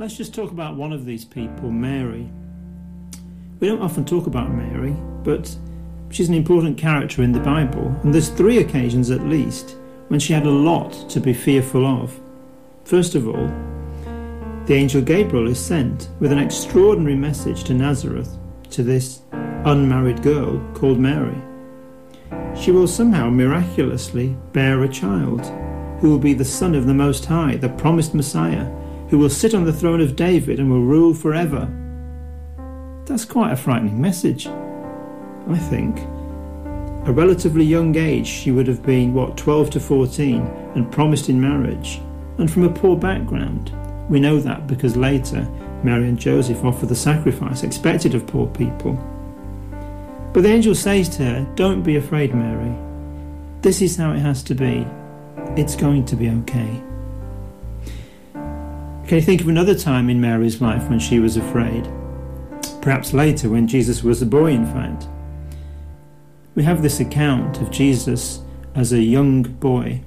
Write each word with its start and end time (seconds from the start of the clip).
Let's 0.00 0.16
just 0.16 0.34
talk 0.34 0.50
about 0.50 0.76
one 0.76 0.94
of 0.94 1.04
these 1.04 1.26
people, 1.26 1.70
Mary. 1.70 2.26
We 3.58 3.68
don't 3.68 3.82
often 3.82 4.06
talk 4.06 4.26
about 4.26 4.50
Mary, 4.50 4.96
but 5.22 5.54
she's 6.08 6.30
an 6.30 6.34
important 6.34 6.78
character 6.78 7.22
in 7.22 7.32
the 7.32 7.40
Bible, 7.40 7.94
and 8.02 8.14
there's 8.14 8.30
three 8.30 8.56
occasions 8.60 9.10
at 9.10 9.26
least 9.26 9.76
when 10.08 10.18
she 10.18 10.32
had 10.32 10.46
a 10.46 10.50
lot 10.50 10.92
to 11.10 11.20
be 11.20 11.34
fearful 11.34 11.84
of. 11.84 12.18
First 12.84 13.14
of 13.14 13.28
all, 13.28 13.46
the 14.64 14.72
angel 14.72 15.02
Gabriel 15.02 15.48
is 15.48 15.62
sent 15.62 16.08
with 16.18 16.32
an 16.32 16.38
extraordinary 16.38 17.14
message 17.14 17.64
to 17.64 17.74
Nazareth, 17.74 18.38
to 18.70 18.82
this 18.82 19.20
unmarried 19.66 20.22
girl 20.22 20.66
called 20.72 20.98
Mary. 20.98 21.36
She 22.58 22.70
will 22.70 22.88
somehow 22.88 23.28
miraculously 23.28 24.34
bear 24.54 24.82
a 24.82 24.88
child 24.88 25.44
who 26.00 26.08
will 26.08 26.18
be 26.18 26.32
the 26.32 26.42
Son 26.42 26.74
of 26.74 26.86
the 26.86 26.94
Most 26.94 27.26
High, 27.26 27.56
the 27.56 27.68
promised 27.68 28.14
Messiah, 28.14 28.66
who 29.10 29.18
will 29.18 29.28
sit 29.28 29.54
on 29.54 29.64
the 29.64 29.72
throne 29.72 30.00
of 30.00 30.16
David 30.16 30.60
and 30.60 30.70
will 30.70 30.84
rule 30.84 31.12
forever. 31.12 31.68
That's 33.06 33.24
quite 33.24 33.52
a 33.52 33.56
frightening 33.56 34.00
message, 34.00 34.46
I 34.46 35.58
think. 35.58 35.98
A 37.08 37.12
relatively 37.12 37.64
young 37.64 37.96
age, 37.96 38.28
she 38.28 38.52
would 38.52 38.68
have 38.68 38.84
been, 38.84 39.12
what, 39.12 39.36
12 39.36 39.70
to 39.70 39.80
14, 39.80 40.42
and 40.76 40.92
promised 40.92 41.28
in 41.28 41.40
marriage, 41.40 42.00
and 42.38 42.50
from 42.50 42.62
a 42.62 42.72
poor 42.72 42.96
background. 42.96 43.72
We 44.08 44.20
know 44.20 44.38
that 44.38 44.68
because 44.68 44.96
later 44.96 45.42
Mary 45.82 46.08
and 46.08 46.18
Joseph 46.18 46.64
offer 46.64 46.86
the 46.86 46.94
sacrifice 46.94 47.64
expected 47.64 48.14
of 48.14 48.26
poor 48.26 48.46
people. 48.46 48.94
But 50.32 50.42
the 50.42 50.50
angel 50.50 50.74
says 50.74 51.08
to 51.16 51.24
her, 51.24 51.52
Don't 51.56 51.82
be 51.82 51.96
afraid, 51.96 52.34
Mary. 52.34 52.72
This 53.62 53.82
is 53.82 53.96
how 53.96 54.12
it 54.12 54.20
has 54.20 54.42
to 54.44 54.54
be. 54.54 54.86
It's 55.56 55.74
going 55.74 56.04
to 56.06 56.16
be 56.16 56.30
okay. 56.30 56.82
Can 59.10 59.18
you 59.18 59.24
think 59.24 59.40
of 59.40 59.48
another 59.48 59.74
time 59.74 60.08
in 60.08 60.20
Mary's 60.20 60.60
life 60.60 60.88
when 60.88 61.00
she 61.00 61.18
was 61.18 61.36
afraid? 61.36 61.90
Perhaps 62.80 63.12
later, 63.12 63.48
when 63.48 63.66
Jesus 63.66 64.04
was 64.04 64.22
a 64.22 64.24
boy, 64.24 64.52
in 64.52 64.64
fact. 64.64 65.08
We 66.54 66.62
have 66.62 66.80
this 66.80 67.00
account 67.00 67.60
of 67.60 67.72
Jesus 67.72 68.42
as 68.76 68.92
a 68.92 69.02
young 69.02 69.42
boy. 69.42 70.02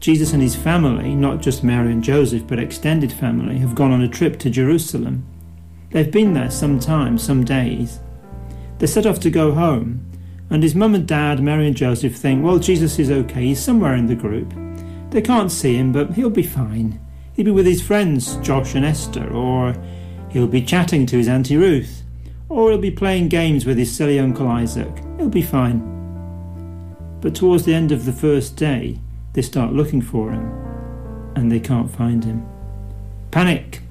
Jesus 0.00 0.32
and 0.32 0.42
his 0.42 0.56
family, 0.56 1.14
not 1.14 1.40
just 1.40 1.62
Mary 1.62 1.92
and 1.92 2.02
Joseph, 2.02 2.48
but 2.48 2.58
extended 2.58 3.12
family, 3.12 3.58
have 3.58 3.76
gone 3.76 3.92
on 3.92 4.02
a 4.02 4.08
trip 4.08 4.40
to 4.40 4.50
Jerusalem. 4.50 5.24
They've 5.92 6.10
been 6.10 6.34
there 6.34 6.50
some 6.50 6.80
time, 6.80 7.18
some 7.18 7.44
days. 7.44 8.00
They 8.80 8.88
set 8.88 9.06
off 9.06 9.20
to 9.20 9.30
go 9.30 9.52
home, 9.52 10.04
and 10.50 10.64
his 10.64 10.74
mum 10.74 10.96
and 10.96 11.06
dad, 11.06 11.40
Mary 11.40 11.68
and 11.68 11.76
Joseph, 11.76 12.16
think, 12.16 12.44
well, 12.44 12.58
Jesus 12.58 12.98
is 12.98 13.08
okay, 13.08 13.44
he's 13.44 13.62
somewhere 13.62 13.94
in 13.94 14.08
the 14.08 14.16
group. 14.16 14.52
They 15.10 15.22
can't 15.22 15.52
see 15.52 15.76
him, 15.76 15.92
but 15.92 16.14
he'll 16.14 16.28
be 16.28 16.42
fine. 16.42 17.05
He'll 17.36 17.44
be 17.44 17.50
with 17.50 17.66
his 17.66 17.82
friends, 17.82 18.36
Josh 18.36 18.74
and 18.74 18.84
Esther, 18.84 19.30
or 19.30 19.76
he'll 20.30 20.46
be 20.46 20.62
chatting 20.62 21.04
to 21.06 21.18
his 21.18 21.28
Auntie 21.28 21.58
Ruth, 21.58 22.02
or 22.48 22.70
he'll 22.70 22.80
be 22.80 22.90
playing 22.90 23.28
games 23.28 23.66
with 23.66 23.76
his 23.76 23.94
silly 23.94 24.18
Uncle 24.18 24.48
Isaac. 24.48 24.90
He'll 25.18 25.28
be 25.28 25.42
fine. 25.42 25.80
But 27.20 27.34
towards 27.34 27.64
the 27.64 27.74
end 27.74 27.92
of 27.92 28.06
the 28.06 28.12
first 28.12 28.56
day, 28.56 28.98
they 29.34 29.42
start 29.42 29.74
looking 29.74 30.00
for 30.00 30.32
him, 30.32 30.50
and 31.36 31.52
they 31.52 31.60
can't 31.60 31.90
find 31.90 32.24
him. 32.24 32.46
Panic! 33.30 33.82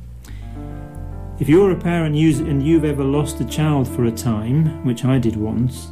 If 1.40 1.48
you're 1.48 1.72
a 1.72 1.80
parent 1.80 2.16
and 2.16 2.66
you've 2.66 2.86
ever 2.86 3.04
lost 3.04 3.42
a 3.42 3.46
child 3.46 3.88
for 3.88 4.06
a 4.06 4.12
time, 4.12 4.84
which 4.84 5.06
I 5.06 5.20
did 5.20 5.36
once, 5.36 5.90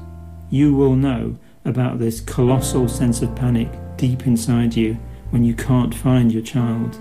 you 0.49 0.73
will 0.73 0.95
know 0.95 1.37
about 1.65 1.99
this 1.99 2.19
colossal 2.19 2.87
sense 2.87 3.21
of 3.21 3.35
panic 3.35 3.69
deep 3.95 4.25
inside 4.25 4.75
you 4.75 4.97
when 5.29 5.43
you 5.43 5.53
can't 5.53 5.93
find 5.93 6.31
your 6.31 6.41
child. 6.41 6.97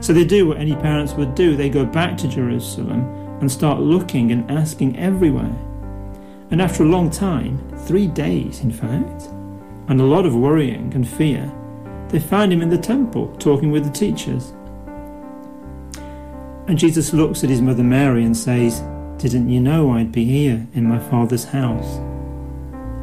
So 0.00 0.12
they 0.12 0.24
do 0.24 0.48
what 0.48 0.58
any 0.58 0.74
parents 0.74 1.12
would 1.14 1.34
do 1.34 1.56
they 1.56 1.68
go 1.68 1.84
back 1.84 2.16
to 2.18 2.28
Jerusalem 2.28 3.02
and 3.40 3.50
start 3.50 3.80
looking 3.80 4.32
and 4.32 4.50
asking 4.50 4.98
everywhere. 4.98 5.54
And 6.50 6.60
after 6.60 6.82
a 6.82 6.86
long 6.86 7.10
time, 7.10 7.58
three 7.86 8.06
days 8.06 8.60
in 8.60 8.70
fact, 8.70 9.28
and 9.88 10.00
a 10.00 10.04
lot 10.04 10.26
of 10.26 10.34
worrying 10.34 10.92
and 10.94 11.08
fear, 11.08 11.50
they 12.08 12.20
find 12.20 12.52
him 12.52 12.62
in 12.62 12.68
the 12.68 12.78
temple 12.78 13.34
talking 13.36 13.72
with 13.72 13.84
the 13.84 13.90
teachers. 13.90 14.52
And 16.68 16.78
Jesus 16.78 17.12
looks 17.12 17.42
at 17.42 17.50
his 17.50 17.60
mother 17.60 17.82
Mary 17.82 18.24
and 18.24 18.36
says, 18.36 18.80
Didn't 19.18 19.48
you 19.48 19.60
know 19.60 19.92
I'd 19.92 20.12
be 20.12 20.24
here 20.24 20.66
in 20.74 20.84
my 20.84 20.98
Father's 20.98 21.44
house? 21.44 21.98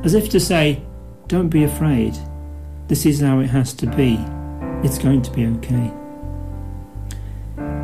As 0.06 0.13
if 0.13 0.30
to 0.30 0.40
say, 0.40 0.81
Don't 1.28 1.50
be 1.50 1.63
afraid. 1.63 2.18
This 2.88 3.06
is 3.06 3.19
how 3.19 3.40
it 3.40 3.47
has 3.47 3.74
to 3.74 3.88
be. 3.88 4.18
It's 4.84 4.97
going 4.97 5.22
to 5.24 5.31
be 5.31 5.46
okay. 5.47 5.99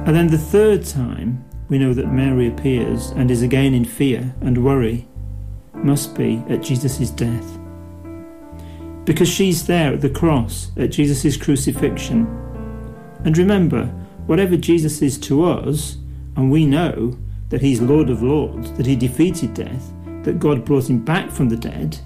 And 0.05 0.16
then 0.16 0.27
the 0.27 0.38
third 0.38 0.85
time, 0.85 1.43
we 1.67 1.79
know 1.79 1.93
that 1.95 2.11
Mary 2.11 2.47
appears 2.47 3.09
and 3.11 3.31
is 3.31 3.41
again 3.41 3.73
in 3.73 3.85
fear 3.85 4.35
and 4.41 4.63
worry, 4.63 5.07
must 5.73 6.16
be 6.16 6.43
at 6.47 6.61
Jesus' 6.61 7.09
death. 7.09 7.57
Because 9.03 9.27
she's 9.27 9.66
there 9.66 9.93
at 9.93 10.01
the 10.01 10.09
cross, 10.09 10.71
at 10.77 10.91
Jesus' 10.91 11.38
crucifixion. 11.38 12.27
And 13.23 13.35
remember, 13.35 13.85
whatever 14.27 14.57
Jesus 14.57 15.01
is 15.01 15.17
to 15.21 15.43
us, 15.43 15.97
and 16.35 16.51
we 16.51 16.67
know 16.67 17.17
that 17.49 17.61
he's 17.61 17.81
Lord 17.81 18.11
of 18.11 18.22
Lords, 18.22 18.72
that 18.73 18.85
he 18.85 18.95
defeated 18.95 19.55
death, 19.55 19.91
that 20.22 20.39
God 20.39 20.66
brought 20.66 20.89
him 20.89 21.03
back 21.03 21.31
from 21.31 21.49
the 21.49 21.57
dead, 21.57 21.97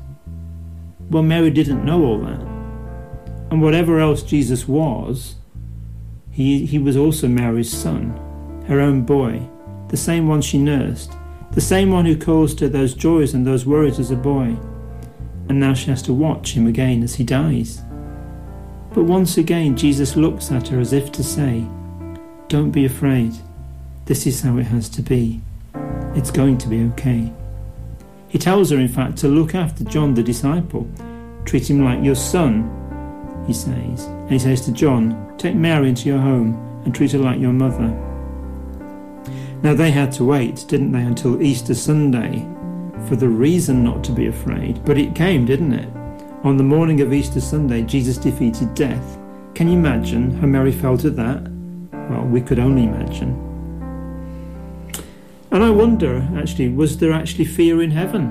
well, 1.09 1.23
Mary 1.23 1.49
didn't 1.49 1.83
know 1.83 2.03
all 2.05 2.19
that. 2.19 2.39
And 3.51 3.61
whatever 3.61 3.99
else 3.99 4.23
Jesus 4.23 4.67
was, 4.67 5.35
he, 6.39 6.65
he 6.65 6.79
was 6.79 6.95
also 6.95 7.27
Mary's 7.27 7.69
son, 7.69 8.11
her 8.65 8.79
own 8.79 9.01
boy, 9.01 9.41
the 9.89 9.97
same 9.97 10.25
one 10.25 10.41
she 10.41 10.57
nursed, 10.57 11.11
the 11.51 11.59
same 11.59 11.91
one 11.91 12.05
who 12.05 12.17
caused 12.17 12.61
her 12.61 12.69
those 12.69 12.93
joys 12.93 13.33
and 13.33 13.45
those 13.45 13.65
worries 13.65 13.99
as 13.99 14.09
a 14.09 14.15
boy. 14.15 14.55
And 15.49 15.59
now 15.59 15.73
she 15.73 15.89
has 15.89 16.01
to 16.03 16.13
watch 16.13 16.53
him 16.53 16.65
again 16.65 17.03
as 17.03 17.15
he 17.15 17.25
dies. 17.25 17.81
But 18.93 19.03
once 19.03 19.37
again, 19.37 19.75
Jesus 19.75 20.15
looks 20.15 20.49
at 20.49 20.69
her 20.69 20.79
as 20.79 20.93
if 20.93 21.11
to 21.11 21.25
say, 21.25 21.67
don't 22.47 22.71
be 22.71 22.85
afraid. 22.85 23.33
This 24.05 24.25
is 24.25 24.39
how 24.39 24.59
it 24.59 24.67
has 24.67 24.87
to 24.91 25.01
be. 25.01 25.41
It's 26.15 26.31
going 26.31 26.57
to 26.59 26.69
be 26.69 26.83
okay. 26.91 27.33
He 28.29 28.37
tells 28.37 28.69
her, 28.69 28.77
in 28.77 28.87
fact, 28.87 29.17
to 29.17 29.27
look 29.27 29.55
after 29.55 29.83
John 29.83 30.13
the 30.13 30.23
disciple. 30.23 30.89
Treat 31.43 31.69
him 31.69 31.83
like 31.83 32.01
your 32.01 32.15
son, 32.15 32.78
he 33.49 33.53
says. 33.53 34.05
And 34.05 34.31
he 34.31 34.39
says 34.39 34.61
to 34.61 34.71
John, 34.71 35.33
Take 35.37 35.55
Mary 35.55 35.89
into 35.89 36.07
your 36.07 36.19
home 36.19 36.81
and 36.85 36.93
treat 36.93 37.11
her 37.13 37.17
like 37.17 37.39
your 37.39 37.51
mother. 37.51 37.87
Now 39.63 39.73
they 39.73 39.91
had 39.91 40.11
to 40.13 40.23
wait, 40.23 40.65
didn't 40.67 40.91
they, 40.91 41.01
until 41.01 41.41
Easter 41.41 41.73
Sunday 41.73 42.47
for 43.07 43.15
the 43.15 43.27
reason 43.27 43.83
not 43.83 44.03
to 44.03 44.11
be 44.11 44.27
afraid. 44.27 44.85
But 44.85 44.97
it 44.97 45.15
came, 45.15 45.45
didn't 45.45 45.73
it? 45.73 45.89
On 46.43 46.57
the 46.57 46.63
morning 46.63 47.01
of 47.01 47.11
Easter 47.11 47.41
Sunday, 47.41 47.81
Jesus 47.81 48.17
defeated 48.17 48.75
death. 48.75 49.17
Can 49.55 49.67
you 49.67 49.77
imagine 49.77 50.31
how 50.37 50.47
Mary 50.47 50.71
felt 50.71 51.05
at 51.05 51.15
that? 51.15 51.41
Well, 51.91 52.25
we 52.25 52.39
could 52.39 52.59
only 52.59 52.83
imagine. 52.83 53.33
And 55.51 55.63
I 55.63 55.71
wonder, 55.71 56.27
actually, 56.37 56.69
was 56.69 56.97
there 56.99 57.11
actually 57.11 57.45
fear 57.45 57.81
in 57.81 57.89
heaven 57.89 58.29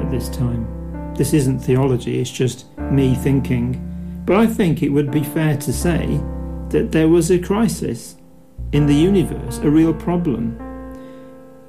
at 0.00 0.10
this 0.10 0.28
time? 0.28 1.14
This 1.14 1.32
isn't 1.32 1.60
theology, 1.60 2.20
it's 2.20 2.30
just 2.30 2.66
me 2.78 3.14
thinking. 3.14 3.87
But 4.28 4.36
I 4.36 4.46
think 4.46 4.82
it 4.82 4.90
would 4.90 5.10
be 5.10 5.24
fair 5.24 5.56
to 5.56 5.72
say 5.72 6.20
that 6.68 6.92
there 6.92 7.08
was 7.08 7.30
a 7.30 7.38
crisis 7.38 8.16
in 8.72 8.84
the 8.84 8.94
universe, 8.94 9.56
a 9.60 9.70
real 9.70 9.94
problem. 9.94 10.54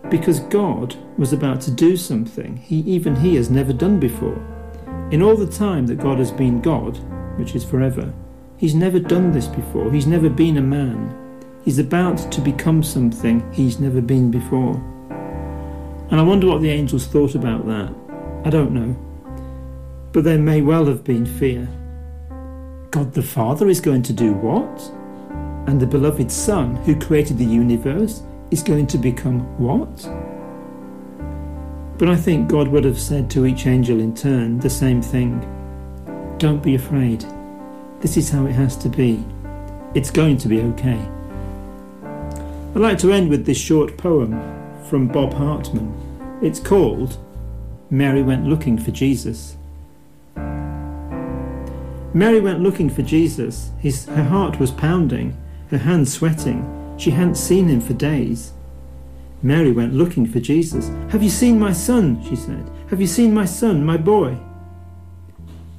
Because 0.10 0.42
God 0.42 0.94
was 1.18 1.32
about 1.32 1.62
to 1.62 1.72
do 1.72 1.96
something 1.96 2.58
he, 2.58 2.80
even 2.80 3.16
he 3.16 3.36
has 3.36 3.50
never 3.50 3.72
done 3.72 3.98
before. 3.98 4.46
In 5.10 5.22
all 5.22 5.38
the 5.38 5.48
time 5.48 5.88
that 5.88 6.00
God 6.00 6.20
has 6.20 6.34
been 6.34 6.60
God, 6.60 6.98
which 7.40 7.56
is 7.56 7.64
forever, 7.64 8.12
he's 8.58 8.76
never 8.76 9.00
done 9.00 9.32
this 9.32 9.48
before. 9.48 9.90
He's 9.90 10.06
never 10.06 10.30
been 10.30 10.58
a 10.58 10.62
man. 10.62 11.16
He's 11.64 11.80
about 11.80 12.30
to 12.30 12.42
become 12.42 12.84
something 12.84 13.50
he's 13.54 13.80
never 13.80 14.02
been 14.02 14.32
before. 14.32 14.76
And 16.12 16.20
I 16.20 16.24
wonder 16.24 16.48
what 16.48 16.62
the 16.62 16.72
angels 16.72 17.08
thought 17.08 17.36
about 17.36 17.66
that. 17.68 17.96
I 18.44 18.50
don't 18.50 18.74
know. 18.74 18.98
But 20.12 20.26
there 20.26 20.38
may 20.38 20.60
well 20.60 20.88
have 20.88 21.06
been 21.06 21.26
fear. 21.26 21.70
God 22.92 23.14
the 23.14 23.22
Father 23.22 23.68
is 23.70 23.80
going 23.80 24.02
to 24.04 24.14
do 24.14 24.34
what? 24.34 24.92
And 25.68 25.80
the 25.80 25.86
beloved 25.86 26.32
Son, 26.32 26.76
who 26.78 27.00
created 27.00 27.38
the 27.38 27.46
universe, 27.46 28.24
is 28.50 28.64
going 28.64 28.88
to 28.88 28.98
become 28.98 29.42
what? 29.60 29.96
But 32.00 32.10
I 32.10 32.16
think 32.16 32.50
God 32.50 32.68
would 32.70 32.84
have 32.86 33.00
said 33.00 33.30
to 33.32 33.46
each 33.46 33.68
angel 33.68 34.00
in 34.00 34.16
turn 34.16 34.58
the 34.60 34.70
same 34.70 35.04
thing 35.04 35.40
Don't 36.40 36.64
be 36.64 36.74
afraid. 36.74 37.24
This 38.00 38.18
is 38.18 38.32
how 38.32 38.48
it 38.48 38.54
has 38.54 38.76
to 38.78 38.90
be. 38.90 39.24
It's 39.94 40.10
going 40.10 40.38
to 40.38 40.48
be 40.48 40.62
okay. 40.62 41.00
I'd 42.74 42.82
like 42.82 42.98
to 43.00 43.12
end 43.12 43.30
with 43.30 43.46
this 43.46 43.60
short 43.60 43.98
poem 43.98 44.34
from 44.86 45.08
Bob 45.08 45.34
Hartman. 45.34 45.94
It's 46.42 46.60
called 46.60 47.18
Mary 47.92 48.24
Went 48.24 48.48
Looking 48.48 48.80
for 48.80 48.90
Jesus. 48.90 49.58
Mary 52.14 52.40
went 52.40 52.62
looking 52.62 52.90
for 52.90 53.04
Jesus. 53.04 53.72
His, 53.80 54.06
her 54.06 54.24
heart 54.24 54.60
was 54.60 54.72
pounding, 54.72 55.38
her 55.70 55.78
hands 55.78 56.14
sweating. 56.14 56.96
She 56.98 57.12
hadn't 57.12 57.36
seen 57.36 57.68
him 57.68 57.82
for 57.82 57.94
days. 57.94 58.54
Mary 59.42 59.72
went 59.72 59.94
looking 59.94 60.26
for 60.26 60.40
Jesus. 60.40 60.90
Have 61.12 61.24
you 61.24 61.30
seen 61.30 61.60
my 61.60 61.72
son? 61.72 62.22
she 62.28 62.36
said. 62.36 62.70
Have 62.90 63.00
you 63.00 63.08
seen 63.08 63.34
my 63.34 63.46
son, 63.46 63.86
my 63.86 63.96
boy? 63.96 64.38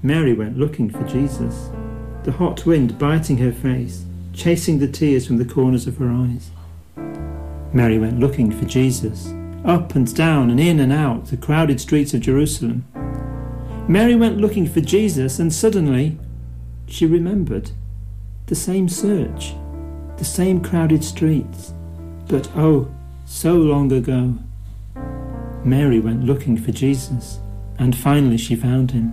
Mary 0.03 0.33
went 0.33 0.57
looking 0.57 0.89
for 0.89 1.03
Jesus, 1.05 1.69
the 2.23 2.33
hot 2.33 2.65
wind 2.65 2.99
biting 2.99 3.37
her 3.37 3.53
face, 3.53 4.05
chasing 4.33 4.79
the 4.79 4.89
tears 4.89 5.27
from 5.27 5.37
the 5.37 5.45
corners 5.45 5.87
of 5.87 5.99
her 5.99 6.09
eyes. 6.09 6.51
Mary 7.75 7.99
went 7.99 8.19
looking 8.19 8.51
for 8.51 8.65
Jesus, 8.65 9.35
up 9.65 9.95
and 9.95 10.15
down 10.15 10.49
and 10.49 10.59
in 10.59 10.81
and 10.81 10.93
out 10.93 11.27
the 11.27 11.37
crowded 11.37 11.81
streets 11.81 12.15
of 12.15 12.21
Jerusalem. 12.21 12.85
Mary 13.91 14.15
went 14.15 14.39
looking 14.39 14.69
for 14.69 14.81
Jesus, 14.81 15.41
and 15.41 15.53
suddenly 15.53 16.17
she 16.87 17.05
remembered 17.07 17.73
the 18.47 18.55
same 18.55 18.89
search, 18.89 19.53
the 20.17 20.25
same 20.25 20.63
crowded 20.63 21.03
streets, 21.03 21.73
but 22.29 22.49
oh, 22.55 22.89
so 23.25 23.55
long 23.55 23.91
ago. 23.91 24.39
Mary 25.65 25.99
went 25.99 26.23
looking 26.23 26.57
for 26.57 26.71
Jesus, 26.71 27.41
and 27.81 27.97
finally 27.97 28.37
she 28.37 28.55
found 28.55 28.93
him. 28.93 29.13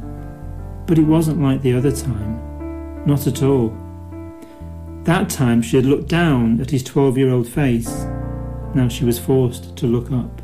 But 0.85 0.99
it 0.99 1.07
wasn't 1.07 1.41
like 1.41 1.63
the 1.63 1.73
other 1.73 1.91
time. 1.91 3.03
Not 3.03 3.25
at 3.25 3.41
all. 3.41 3.75
That 5.05 5.27
time 5.27 5.63
she 5.63 5.77
had 5.77 5.87
looked 5.87 6.07
down 6.07 6.61
at 6.61 6.69
his 6.69 6.83
12 6.83 7.17
year 7.17 7.31
old 7.31 7.47
face. 7.47 8.05
Now 8.75 8.89
she 8.89 9.05
was 9.05 9.17
forced 9.17 9.75
to 9.75 9.87
look 9.87 10.11
up. 10.11 10.39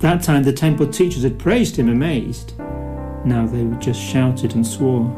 That 0.00 0.24
time 0.24 0.42
the 0.42 0.52
temple 0.52 0.88
teachers 0.88 1.22
had 1.22 1.38
praised 1.38 1.76
him 1.76 1.88
amazed. 1.88 2.52
Now 3.24 3.46
they 3.46 3.64
just 3.78 4.00
shouted 4.00 4.54
and 4.54 4.66
swore. 4.66 5.12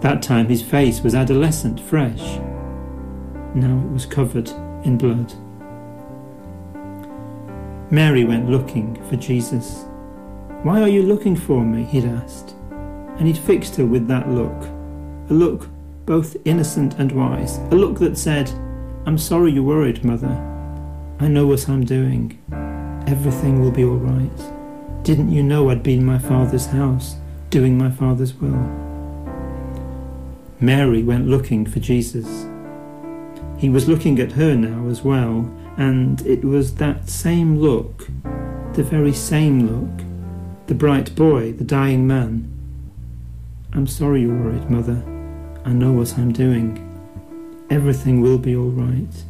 That 0.00 0.22
time 0.22 0.48
his 0.48 0.62
face 0.62 1.02
was 1.02 1.14
adolescent, 1.14 1.80
fresh. 1.80 2.38
Now 3.54 3.78
it 3.84 3.92
was 3.92 4.06
covered 4.06 4.48
in 4.84 4.96
blood. 4.96 5.32
Mary 7.90 8.24
went 8.24 8.48
looking 8.48 9.02
for 9.08 9.16
Jesus. 9.16 9.84
Why 10.62 10.80
are 10.80 10.88
you 10.88 11.02
looking 11.02 11.36
for 11.36 11.64
me? 11.64 11.84
he'd 11.84 12.04
asked. 12.04 12.54
And 13.18 13.26
he'd 13.26 13.38
fixed 13.38 13.76
her 13.76 13.86
with 13.86 14.06
that 14.08 14.28
look. 14.28 14.62
A 15.30 15.34
look 15.34 15.68
both 16.06 16.36
innocent 16.44 16.98
and 16.98 17.12
wise. 17.12 17.58
A 17.70 17.74
look 17.74 17.98
that 18.00 18.18
said, 18.18 18.50
I'm 19.06 19.18
sorry 19.18 19.52
you're 19.52 19.62
worried, 19.62 20.04
mother. 20.04 20.28
I 21.20 21.28
know 21.28 21.46
what 21.46 21.68
I'm 21.68 21.84
doing. 21.84 22.38
Everything 23.06 23.60
will 23.60 23.70
be 23.70 23.84
all 23.84 23.96
right. 23.96 24.59
Didn't 25.02 25.32
you 25.32 25.42
know 25.42 25.70
I'd 25.70 25.82
be 25.82 25.94
in 25.94 26.04
my 26.04 26.18
father's 26.18 26.66
house, 26.66 27.16
doing 27.48 27.78
my 27.78 27.90
father's 27.90 28.34
will? 28.34 28.66
Mary 30.60 31.02
went 31.02 31.26
looking 31.26 31.64
for 31.64 31.80
Jesus. 31.80 32.46
He 33.56 33.70
was 33.70 33.88
looking 33.88 34.20
at 34.20 34.32
her 34.32 34.54
now 34.54 34.88
as 34.88 35.02
well, 35.02 35.50
and 35.78 36.20
it 36.26 36.44
was 36.44 36.74
that 36.74 37.08
same 37.08 37.58
look, 37.58 38.08
the 38.74 38.82
very 38.82 39.14
same 39.14 39.66
look, 39.66 40.06
the 40.66 40.74
bright 40.74 41.14
boy, 41.14 41.52
the 41.52 41.64
dying 41.64 42.06
man. 42.06 42.46
I'm 43.72 43.86
sorry 43.86 44.20
you're 44.20 44.36
worried, 44.36 44.70
Mother. 44.70 45.02
I 45.64 45.70
know 45.72 45.92
what 45.92 46.18
I'm 46.18 46.32
doing. 46.32 46.86
Everything 47.70 48.20
will 48.20 48.38
be 48.38 48.54
all 48.54 48.70
right. 48.70 49.24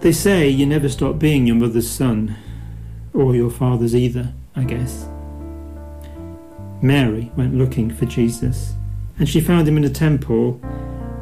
They 0.00 0.12
say 0.12 0.48
you 0.48 0.64
never 0.64 0.88
stop 0.88 1.18
being 1.18 1.46
your 1.46 1.56
mother's 1.56 1.90
son, 1.90 2.36
or 3.16 3.34
your 3.34 3.50
father's 3.50 3.94
either, 3.94 4.32
I 4.54 4.64
guess. 4.64 5.08
Mary 6.82 7.32
went 7.36 7.54
looking 7.54 7.90
for 7.90 8.04
Jesus, 8.04 8.74
and 9.18 9.28
she 9.28 9.40
found 9.40 9.66
him 9.66 9.78
in 9.78 9.84
a 9.84 9.90
temple, 9.90 10.60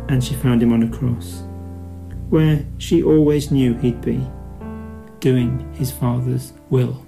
and 0.08 0.22
she 0.22 0.34
found 0.34 0.62
him 0.62 0.72
on 0.72 0.82
a 0.82 0.88
cross 0.88 1.44
where 2.30 2.64
she 2.78 3.02
always 3.02 3.50
knew 3.52 3.74
he'd 3.74 4.00
be, 4.00 4.20
doing 5.20 5.72
his 5.74 5.92
father's 5.92 6.52
will. 6.68 7.06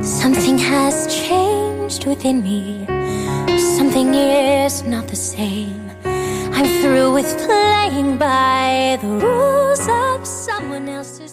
Something 0.00 0.58
has 0.58 1.12
changed 1.12 2.06
within 2.06 2.42
me. 2.42 2.86
Something 3.76 4.14
is 4.14 4.84
not 4.84 5.08
the 5.08 5.16
same. 5.16 5.83
I'm 6.56 6.80
through 6.80 7.12
with 7.14 7.26
playing 7.46 8.16
by 8.16 8.96
the 9.02 9.08
rules 9.08 9.88
of 9.88 10.24
someone 10.24 10.88
else's. 10.88 11.23